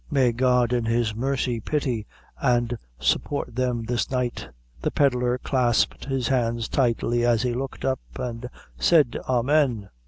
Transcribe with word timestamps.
May 0.09 0.31
God 0.31 0.73
in 0.73 0.85
his 0.85 1.13
mercy 1.13 1.59
pity 1.59 2.07
an' 2.41 2.79
support 2.99 3.55
them 3.55 3.83
this 3.83 4.09
night!" 4.09 4.49
The 4.81 4.89
pedlar 4.89 5.37
clasped 5.37 6.05
his 6.05 6.29
hands 6.29 6.67
tightly 6.67 7.23
as 7.23 7.43
he 7.43 7.53
looked 7.53 7.85
up, 7.85 7.99
and 8.17 8.49
said 8.79 9.19
"Amen!" 9.29 9.89